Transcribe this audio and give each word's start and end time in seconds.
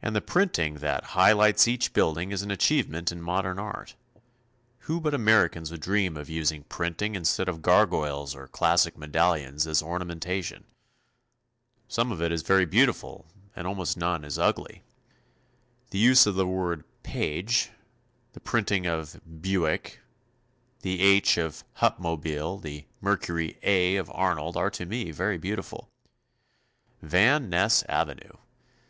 And 0.00 0.16
the 0.16 0.22
printing 0.22 0.76
that 0.76 1.04
high 1.12 1.32
lights 1.32 1.68
each 1.68 1.92
building 1.92 2.32
is 2.32 2.40
an 2.40 2.50
achievement 2.50 3.12
in 3.12 3.20
modern 3.20 3.58
art. 3.58 3.94
Who 4.88 5.02
but 5.02 5.12
Americans 5.12 5.70
would 5.70 5.82
dream 5.82 6.16
of 6.16 6.30
using 6.30 6.62
printing 6.64 7.14
instead 7.14 7.46
of 7.46 7.60
gargoyles 7.60 8.34
or 8.34 8.48
classic 8.48 8.96
medallions 8.96 9.66
as 9.66 9.82
ornamentation. 9.82 10.64
Some 11.88 12.10
of 12.10 12.22
it 12.22 12.32
is 12.32 12.40
very 12.40 12.64
beautiful 12.64 13.26
and 13.54 13.66
almost 13.66 13.98
none 13.98 14.24
is 14.24 14.38
ugly. 14.38 14.82
The 15.90 15.98
use 15.98 16.24
of 16.24 16.36
the 16.36 16.46
word 16.46 16.82
"Paige," 17.02 17.68
the 18.32 18.40
printing 18.40 18.86
of 18.86 19.20
"Buick," 19.42 20.00
the 20.80 21.02
"H" 21.02 21.36
of 21.36 21.64
Hupmobile, 21.82 22.62
the 22.62 22.86
Mercury 23.02 23.58
"A" 23.62 23.96
of 23.96 24.10
Arnold 24.14 24.56
are 24.56 24.70
to 24.70 24.86
me 24.86 25.10
very 25.10 25.36
beautiful. 25.36 25.90
Van 27.02 27.50
Ness 27.50 27.82
avenue. 27.90 28.38